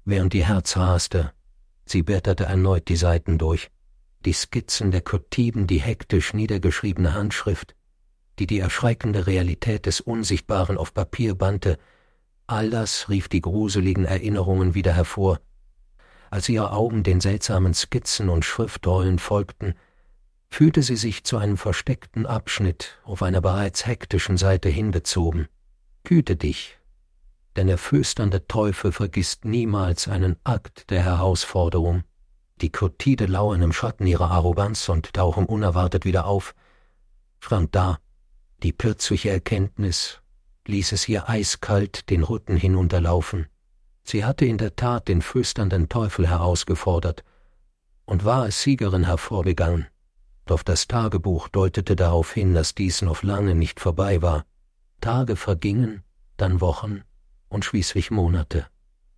während 0.05 0.35
ihr 0.35 0.49
Herz 0.49 0.77
raste. 0.77 1.33
Sie 1.87 2.03
blätterte 2.03 2.45
erneut 2.45 2.89
die 2.89 2.97
Seiten 2.97 3.39
durch. 3.39 3.71
Die 4.25 4.33
Skizzen 4.33 4.91
der 4.91 5.03
Kotiben, 5.03 5.67
die 5.67 5.81
hektisch 5.81 6.35
niedergeschriebene 6.35 7.15
Handschrift, 7.15 7.77
die 8.39 8.47
die 8.47 8.59
erschreckende 8.59 9.27
Realität 9.27 9.87
des 9.87 10.01
Unsichtbaren 10.01 10.79
auf 10.79 10.95
Papier 10.95 11.35
bannte, 11.35 11.79
all 12.47 12.71
das 12.71 13.09
rief 13.09 13.29
die 13.29 13.41
gruseligen 13.41 14.05
Erinnerungen 14.05 14.75
wieder 14.75 14.93
hervor. 14.93 15.41
Als 16.31 16.49
ihre 16.49 16.73
Augen 16.73 17.03
den 17.03 17.21
seltsamen 17.21 17.75
Skizzen 17.75 18.29
und 18.29 18.45
Schriftrollen 18.45 19.19
folgten, 19.19 19.75
fühlte 20.51 20.83
sie 20.83 20.97
sich 20.97 21.25
zu 21.25 21.37
einem 21.37 21.57
versteckten 21.57 22.27
Abschnitt 22.27 22.99
auf 23.05 23.23
einer 23.23 23.41
bereits 23.41 23.87
hektischen 23.87 24.37
Seite 24.37 24.69
hingezogen. 24.69 25.49
Hüte 26.07 26.37
dich, 26.37 26.79
denn 27.57 27.67
der 27.67 27.79
flüsternde 27.79 28.47
Teufel 28.47 28.93
vergisst 28.93 29.45
niemals 29.45 30.09
einen 30.09 30.37
Akt 30.45 30.91
der 30.91 31.03
Herausforderung. 31.03 32.05
Die 32.61 32.71
Kotide 32.71 33.27
lauern 33.27 33.63
im 33.63 33.73
Schatten 33.73 34.07
ihrer 34.07 34.31
Arroganz 34.31 34.89
und 34.89 35.13
tauchen 35.13 35.47
unerwartet 35.47 36.05
wieder 36.05 36.27
auf. 36.27 36.55
Stand 37.41 37.75
da, 37.75 37.99
die 38.65 38.73
plötzliche 38.73 39.29
Erkenntnis 39.29 40.23
ließ 40.67 40.93
es 40.93 41.07
ihr 41.07 41.29
eiskalt 41.29 42.09
den 42.09 42.23
Rücken 42.23 42.57
hinunterlaufen. 42.57 43.47
Sie 44.05 44.25
hatte 44.25 44.47
in 44.47 44.57
der 44.57 44.75
Tat 44.75 45.07
den 45.09 45.21
flüsternden 45.21 45.91
Teufel 45.91 46.27
herausgefordert 46.27 47.25
und 48.07 48.25
war 48.25 48.45
als 48.45 48.63
Siegerin 48.63 49.05
hervorgegangen. 49.05 49.87
Doch 50.47 50.63
das 50.63 50.89
Tagebuch 50.89 51.49
deutete 51.49 51.95
darauf 51.95 52.33
hin, 52.33 52.55
dass 52.55 52.75
dies 52.75 53.03
noch 53.03 53.23
lange 53.23 53.55
nicht 53.55 53.81
vorbei 53.81 54.23
war. 54.23 54.47
Tage 55.03 55.37
vergingen, 55.37 56.03
dann 56.39 56.63
Wochen 56.63 57.03
und 57.51 57.67
schließlich 57.67 58.11
Monate. 58.11 58.67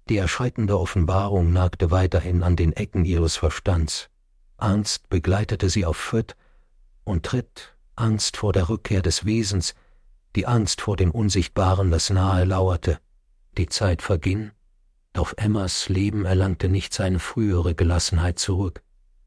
Die 0.09 0.17
erschreckende 0.17 0.77
Offenbarung 0.77 1.53
nagte 1.53 1.93
weiterhin 1.93 2.43
an 2.43 2.57
den 2.57 2.73
Ecken 2.73 3.05
ihres 3.05 3.37
Verstands. 3.37 4.11
Angst 4.57 5.09
begleitete 5.09 5.69
sie 5.69 5.85
auf 5.85 6.03
Schritt 6.03 6.35
und 7.05 7.25
Tritt, 7.25 7.76
Angst 7.97 8.37
vor 8.37 8.53
der 8.53 8.69
Rückkehr 8.69 9.01
des 9.01 9.25
Wesens, 9.25 9.75
die 10.35 10.47
Angst 10.47 10.83
vor 10.83 10.97
dem 10.97 11.11
Unsichtbaren, 11.11 11.91
das 11.91 12.11
nahe 12.11 12.45
lauerte. 12.45 12.99
Die 13.57 13.67
Zeit 13.67 14.03
verging, 14.03 14.51
doch 15.15 15.33
Emmas 15.39 15.89
Leben 15.89 16.27
erlangte 16.27 16.69
nicht 16.69 16.93
seine 16.93 17.19
frühere 17.19 17.75
Gelassenheit 17.75 18.39
zurück. 18.39 18.83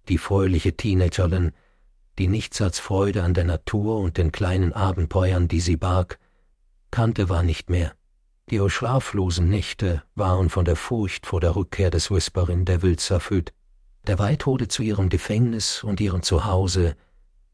Die 0.07 0.19
fröhliche 0.19 0.77
Teenagerin, 0.77 1.51
die 2.19 2.27
nichts 2.27 2.61
als 2.61 2.79
Freude 2.79 3.23
an 3.23 3.33
der 3.33 3.45
Natur 3.45 3.97
und 3.97 4.17
den 4.17 4.31
kleinen 4.31 4.71
Abenteuern, 4.71 5.47
die 5.47 5.61
sie 5.61 5.77
barg, 5.77 6.19
kannte, 6.91 7.27
war 7.27 7.41
nicht 7.41 7.71
mehr. 7.71 7.95
Ihre 8.51 8.69
schlaflosen 8.69 9.49
Nächte 9.49 10.03
waren 10.13 10.49
von 10.49 10.65
der 10.65 10.75
Furcht 10.75 11.25
vor 11.25 11.41
der 11.41 11.55
Rückkehr 11.55 11.89
des 11.89 12.11
Whispering 12.11 12.65
Devils 12.65 13.09
erfüllt. 13.09 13.51
Der 14.05 14.19
Wald 14.19 14.45
wurde 14.45 14.67
zu 14.67 14.83
ihrem 14.83 15.09
Gefängnis 15.09 15.83
und 15.83 15.99
ihrem 15.99 16.21
Zuhause, 16.21 16.95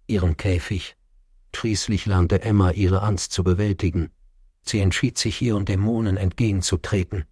ihrem 0.08 0.36
Käfig. 0.36 0.98
Schließlich 1.56 2.06
lernte 2.06 2.42
Emma 2.42 2.72
ihre 2.72 3.02
Angst 3.02 3.32
zu 3.32 3.44
bewältigen. 3.44 4.12
Sie 4.62 4.82
entschied 4.82 5.18
sich 5.18 5.42
ihren 5.42 5.66
Dämonen 5.66 6.18
entgegenzutreten. 6.18 7.26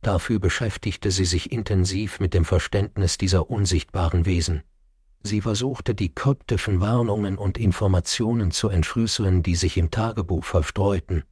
Dafür 0.00 0.38
beschäftigte 0.38 1.10
sie 1.10 1.26
sich 1.26 1.52
intensiv 1.52 2.18
mit 2.18 2.32
dem 2.32 2.44
Verständnis 2.44 3.18
dieser 3.18 3.50
unsichtbaren 3.50 4.24
Wesen. 4.24 4.62
Sie 5.22 5.42
versuchte 5.42 5.94
die 5.94 6.14
kryptischen 6.14 6.80
Warnungen 6.80 7.36
und 7.36 7.58
Informationen 7.58 8.50
zu 8.50 8.70
entschlüsseln, 8.70 9.42
die 9.42 9.56
sich 9.56 9.76
im 9.76 9.90
Tagebuch 9.90 10.44
verstreuten. 10.44 11.24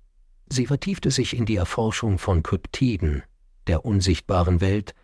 Sie 0.49 0.67
vertiefte 0.67 1.11
sich 1.11 1.37
in 1.37 1.47
die 1.47 1.57
Erforschung 1.57 2.19
von 2.19 2.43
Kryptiden, 2.43 3.23
der 3.67 3.85
unsichtbaren 3.85 4.61
Welt 4.61 4.95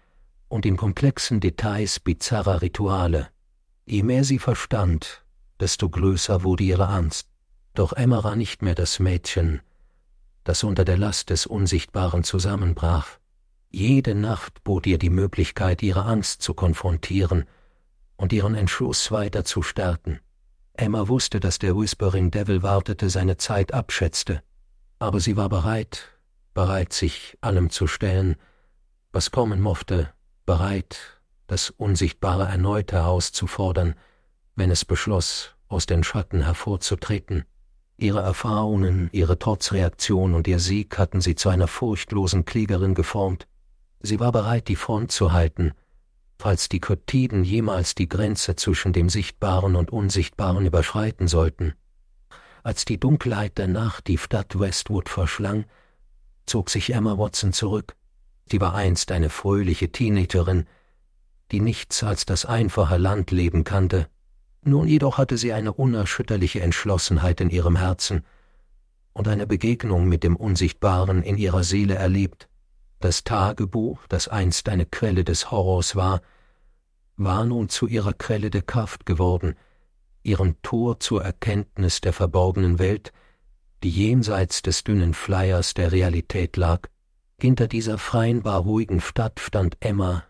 und 0.48 0.66
in 0.66 0.76
komplexen 0.76 1.40
Details 1.40 2.00
bizarrer 2.00 2.60
Rituale. 2.60 3.28
Je 3.86 4.02
mehr 4.02 4.24
sie 4.24 4.38
verstand, 4.38 5.24
desto 5.58 5.88
größer 5.88 6.44
wurde 6.44 6.64
ihre 6.64 6.88
Angst. 6.88 7.29
Doch 7.80 7.94
Emma 7.94 8.22
war 8.22 8.36
nicht 8.36 8.60
mehr 8.60 8.74
das 8.74 8.98
Mädchen, 8.98 9.62
das 10.44 10.64
unter 10.64 10.84
der 10.84 10.98
Last 10.98 11.30
des 11.30 11.46
Unsichtbaren 11.46 12.24
zusammenbrach. 12.24 13.18
Jede 13.70 14.14
Nacht 14.14 14.62
bot 14.64 14.86
ihr 14.86 14.98
die 14.98 15.08
Möglichkeit, 15.08 15.82
ihre 15.82 16.04
Angst 16.04 16.42
zu 16.42 16.52
konfrontieren 16.52 17.46
und 18.18 18.34
ihren 18.34 18.54
Entschluss 18.54 19.10
weiter 19.10 19.46
zu 19.46 19.62
stärken. 19.62 20.20
Emma 20.74 21.08
wusste, 21.08 21.40
dass 21.40 21.58
der 21.58 21.74
Whispering 21.74 22.30
Devil 22.30 22.62
wartete, 22.62 23.08
seine 23.08 23.38
Zeit 23.38 23.72
abschätzte 23.72 24.42
aber 25.00 25.18
sie 25.18 25.36
war 25.36 25.48
bereit, 25.48 26.10
bereit, 26.52 26.92
sich 26.92 27.36
allem 27.40 27.70
zu 27.70 27.86
stellen, 27.86 28.36
was 29.10 29.30
kommen 29.30 29.60
mochte, 29.60 30.12
bereit, 30.44 31.22
das 31.46 31.70
Unsichtbare 31.70 32.44
erneut 32.44 32.92
herauszufordern, 32.92 33.94
wenn 34.54 34.70
es 34.70 34.84
beschloss, 34.84 35.56
aus 35.68 35.86
den 35.86 36.04
Schatten 36.04 36.44
hervorzutreten. 36.44 37.46
Ihre 38.00 38.20
Erfahrungen, 38.20 39.10
ihre 39.12 39.38
Trotzreaktion 39.38 40.32
und 40.32 40.48
ihr 40.48 40.58
Sieg 40.58 40.96
hatten 40.96 41.20
sie 41.20 41.34
zu 41.34 41.50
einer 41.50 41.68
furchtlosen 41.68 42.46
Kriegerin 42.46 42.94
geformt. 42.94 43.46
Sie 44.00 44.18
war 44.18 44.32
bereit, 44.32 44.68
die 44.68 44.76
Front 44.76 45.12
zu 45.12 45.32
halten, 45.32 45.72
falls 46.38 46.70
die 46.70 46.80
Kotiden 46.80 47.44
jemals 47.44 47.94
die 47.94 48.08
Grenze 48.08 48.56
zwischen 48.56 48.94
dem 48.94 49.10
Sichtbaren 49.10 49.76
und 49.76 49.90
Unsichtbaren 49.90 50.64
überschreiten 50.64 51.28
sollten. 51.28 51.74
Als 52.62 52.86
die 52.86 52.98
Dunkelheit 52.98 53.58
der 53.58 53.68
Nacht 53.68 54.06
die 54.06 54.16
Stadt 54.16 54.58
Westwood 54.58 55.10
verschlang, 55.10 55.66
zog 56.46 56.70
sich 56.70 56.94
Emma 56.94 57.18
Watson 57.18 57.52
zurück. 57.52 57.96
Sie 58.46 58.62
war 58.62 58.74
einst 58.74 59.12
eine 59.12 59.28
fröhliche 59.28 59.92
Teenagerin, 59.92 60.64
die 61.52 61.60
nichts 61.60 62.02
als 62.02 62.24
das 62.24 62.46
einfache 62.46 62.96
Landleben 62.96 63.62
kannte. 63.62 64.08
Nun 64.62 64.86
jedoch 64.86 65.18
hatte 65.18 65.38
sie 65.38 65.52
eine 65.52 65.72
unerschütterliche 65.72 66.60
Entschlossenheit 66.60 67.40
in 67.40 67.50
ihrem 67.50 67.76
Herzen 67.76 68.24
und 69.12 69.26
eine 69.28 69.46
Begegnung 69.46 70.06
mit 70.06 70.22
dem 70.22 70.36
Unsichtbaren 70.36 71.22
in 71.22 71.36
ihrer 71.36 71.64
Seele 71.64 71.94
erlebt. 71.94 72.48
Das 73.00 73.24
Tagebuch, 73.24 74.06
das 74.08 74.28
einst 74.28 74.68
eine 74.68 74.86
Quelle 74.86 75.24
des 75.24 75.50
Horrors 75.50 75.96
war, 75.96 76.20
war 77.16 77.44
nun 77.44 77.68
zu 77.68 77.86
ihrer 77.86 78.12
Quelle 78.12 78.50
der 78.50 78.62
Kraft 78.62 79.06
geworden– 79.06 79.54
ihren 80.22 80.60
Tor 80.62 81.00
zur 81.00 81.24
Erkenntnis 81.24 82.00
der 82.00 82.12
verborgenen 82.12 82.78
Welt, 82.78 83.12
die 83.82 83.90
jenseits 83.90 84.62
des 84.62 84.84
dünnen 84.84 85.14
Fleiers 85.14 85.74
der 85.74 85.92
Realität 85.92 86.56
lag. 86.56 86.88
Hinter 87.40 87.68
dieser 87.68 87.96
freien, 87.96 88.42
bar 88.42 88.60
ruhigen 88.60 89.00
Stadt 89.00 89.40
stand 89.40 89.76
Emma 89.80 90.24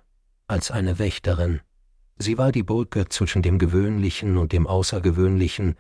als 0.47 0.71
eine 0.71 0.99
Wächterin. 0.99 1.61
Sie 2.23 2.37
war 2.37 2.53
die 2.53 2.63
Brücke 2.63 3.09
zwischen 3.09 3.41
dem 3.41 3.59
Gewöhnlichen 3.59 4.37
und 4.37 4.53
dem 4.53 4.67
Außergewöhnlichen. 4.67 5.77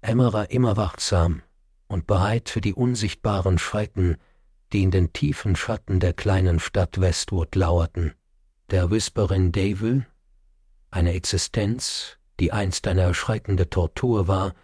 Emma 0.00 0.32
war 0.32 0.50
immer 0.50 0.78
wachsam 0.78 1.42
und 1.88 2.06
bereit 2.06 2.48
für 2.48 2.62
die 2.62 2.72
unsichtbaren 2.72 3.58
Schrecken, 3.58 4.16
die 4.72 4.82
in 4.82 4.90
den 4.90 5.12
tiefen 5.12 5.56
Schatten 5.56 6.00
der 6.00 6.14
kleinen 6.14 6.58
Stadt 6.58 7.00
Westwood 7.00 7.54
lauerten. 7.54 8.14
Der 8.70 8.90
Whisperin 8.90 9.52
Devil, 9.52 10.06
eine 10.90 11.12
Existenz, 11.12 12.16
die 12.40 12.52
einst 12.52 12.86
eine 12.86 13.02
erschreckende 13.02 13.68
Tortur 13.68 14.26
war, 14.26 14.54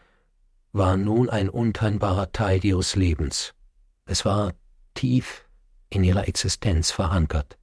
war 0.72 0.96
nun 0.96 1.28
ein 1.28 1.50
unteilbarer 1.50 2.32
Teil 2.32 2.64
ihres 2.64 2.96
Lebens. 2.96 3.54
Es 4.06 4.24
war 4.24 4.54
tief 4.94 5.44
in 5.90 6.02
ihrer 6.02 6.28
Existenz 6.28 6.90
verankert. 6.92 7.58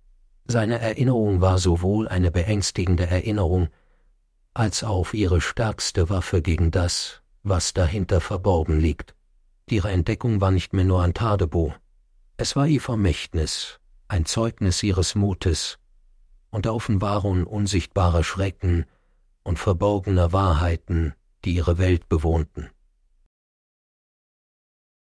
Seine 0.51 0.79
Erinnerung 0.79 1.39
war 1.39 1.57
sowohl 1.59 2.09
eine 2.09 2.29
beängstigende 2.29 3.07
Erinnerung, 3.07 3.69
als 4.53 4.83
auch 4.83 5.13
ihre 5.13 5.39
stärkste 5.39 6.09
Waffe 6.09 6.41
gegen 6.41 6.71
das, 6.71 7.21
was 7.41 7.71
dahinter 7.71 8.19
verborgen 8.19 8.77
liegt. 8.77 9.15
Ihre 9.69 9.91
Entdeckung 9.91 10.41
war 10.41 10.51
nicht 10.51 10.73
mehr 10.73 10.83
nur 10.83 11.03
ein 11.03 11.13
Tadebo, 11.13 11.73
es 12.35 12.57
war 12.57 12.67
ihr 12.67 12.81
Vermächtnis, 12.81 13.79
ein 14.09 14.25
Zeugnis 14.25 14.83
ihres 14.83 15.15
Mutes 15.15 15.79
und 16.49 16.65
der 16.65 16.73
Offenbarung 16.73 17.47
unsichtbarer 17.47 18.25
Schrecken, 18.25 18.85
und 19.43 19.57
verborgener 19.57 20.33
Wahrheiten, 20.33 21.13
die 21.45 21.53
ihre 21.53 21.77
Welt 21.77 22.09
bewohnten. 22.09 22.69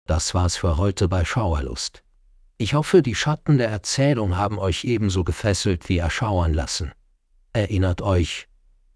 Das 0.08 0.34
war's 0.34 0.58
für 0.58 0.76
heute 0.76 1.08
bei 1.08 1.24
Schauerlust. 1.24 2.04
Ich 2.62 2.76
hoffe, 2.76 3.02
die 3.02 3.16
Schatten 3.16 3.58
der 3.58 3.70
Erzählung 3.70 4.38
haben 4.38 4.60
euch 4.60 4.84
ebenso 4.84 5.24
gefesselt 5.24 5.90
wie 5.90 5.98
erschauern 5.98 6.54
lassen. 6.54 6.92
Erinnert 7.54 8.04
euch, 8.04 8.48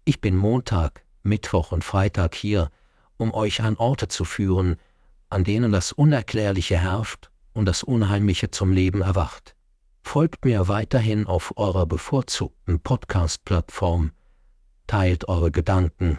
ich 0.04 0.20
bin 0.20 0.36
Montag, 0.36 1.04
Mittwoch 1.24 1.72
und 1.72 1.82
Freitag 1.82 2.36
hier, 2.36 2.70
um 3.16 3.34
euch 3.34 3.62
an 3.62 3.76
Orte 3.76 4.06
zu 4.06 4.24
führen, 4.24 4.76
an 5.30 5.42
denen 5.42 5.72
das 5.72 5.90
Unerklärliche 5.90 6.78
herrscht 6.78 7.32
und 7.54 7.64
das 7.64 7.82
Unheimliche 7.82 8.52
zum 8.52 8.70
Leben 8.70 9.02
erwacht. 9.02 9.56
Folgt 10.04 10.44
mir 10.44 10.68
weiterhin 10.68 11.26
auf 11.26 11.54
eurer 11.56 11.86
bevorzugten 11.86 12.78
Podcast-Plattform 12.78 14.12
teilt 14.86 15.26
eure 15.26 15.50
Gedanken 15.50 16.18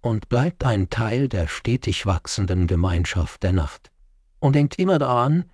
und 0.00 0.30
bleibt 0.30 0.64
ein 0.64 0.88
Teil 0.88 1.28
der 1.28 1.46
stetig 1.46 2.06
wachsenden 2.06 2.66
Gemeinschaft 2.66 3.42
der 3.42 3.52
Nacht. 3.52 3.90
Und 4.38 4.54
denkt 4.54 4.78
immer 4.78 4.98
daran, 4.98 5.44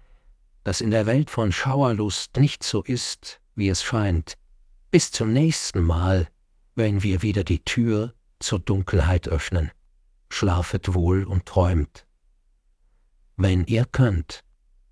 dass 0.67 0.81
in 0.81 0.91
der 0.91 1.07
Welt 1.07 1.31
von 1.31 1.53
Schauerlust 1.53 2.39
nicht 2.39 2.65
so 2.65 2.83
ist, 2.83 3.41
wie 3.55 3.69
es 3.69 3.85
scheint. 3.85 4.35
Bis 4.91 5.13
zum 5.13 5.33
nächsten 5.33 5.81
Mal, 5.81 6.27
wenn 6.75 7.05
wir 7.05 7.23
wieder 7.23 7.45
die 7.45 7.63
Tür 7.63 8.15
zur 8.41 8.59
Dunkelheit 8.59 9.29
öffnen. 9.29 9.71
schlafet 10.29 10.93
wohl 10.93 11.23
und 11.23 11.47
träumt. 11.47 12.05
Wenn 13.37 13.65
ihr 13.67 13.85
könnt, 13.85 14.41